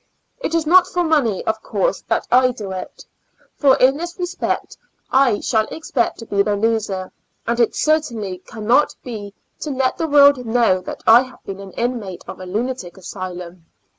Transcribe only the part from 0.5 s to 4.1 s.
is not for money, of course, that I do it, for in